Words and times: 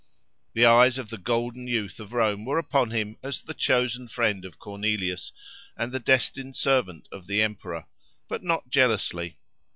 The 0.53 0.65
eyes 0.65 0.97
of 0.97 1.11
the 1.11 1.19
"golden 1.19 1.67
youth" 1.67 1.99
of 1.99 2.11
Rome 2.11 2.43
were 2.43 2.57
upon 2.57 2.89
him 2.89 3.17
as 3.21 3.43
the 3.43 3.53
chosen 3.53 4.07
friend 4.07 4.45
of 4.45 4.57
Cornelius, 4.57 5.31
and 5.77 5.91
the 5.91 5.99
destined 5.99 6.55
servant 6.55 7.07
of 7.11 7.27
the 7.27 7.43
emperor; 7.43 7.85
but 8.27 8.41
not 8.41 8.67
jealously. 8.67 9.37